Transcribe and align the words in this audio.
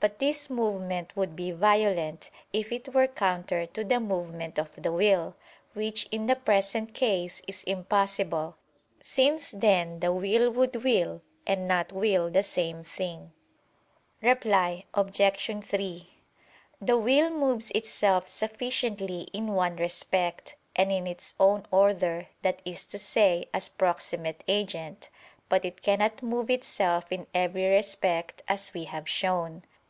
But 0.00 0.20
this 0.20 0.48
movement 0.48 1.16
would 1.16 1.34
be 1.34 1.50
violent, 1.50 2.30
if 2.52 2.70
it 2.70 2.94
were 2.94 3.08
counter 3.08 3.66
to 3.66 3.82
the 3.82 3.98
movement 3.98 4.56
of 4.56 4.68
the 4.80 4.92
will: 4.92 5.34
which 5.74 6.06
in 6.12 6.26
the 6.26 6.36
present 6.36 6.94
case 6.94 7.42
is 7.48 7.64
impossible; 7.64 8.54
since 9.02 9.50
then 9.50 9.98
the 9.98 10.12
will 10.12 10.52
would 10.52 10.84
will 10.84 11.20
and 11.48 11.66
not 11.66 11.90
will 11.90 12.30
the 12.30 12.44
same 12.44 12.84
thing. 12.84 13.32
Reply 14.22 14.84
Obj. 14.94 15.64
3: 15.64 16.08
The 16.80 16.96
will 16.96 17.28
moves 17.30 17.72
itself 17.72 18.28
sufficiently 18.28 19.22
in 19.32 19.48
one 19.48 19.74
respect, 19.74 20.54
and 20.76 20.92
in 20.92 21.08
its 21.08 21.34
own 21.40 21.66
order, 21.72 22.28
that 22.42 22.62
is 22.64 22.84
to 22.84 22.98
say 22.98 23.46
as 23.52 23.68
proximate 23.68 24.44
agent; 24.46 25.08
but 25.48 25.64
it 25.64 25.82
cannot 25.82 26.22
move 26.22 26.50
itself 26.50 27.06
in 27.10 27.26
every 27.34 27.66
respect, 27.66 28.44
as 28.46 28.72
we 28.72 28.84
have 28.84 29.08
shown. 29.08 29.64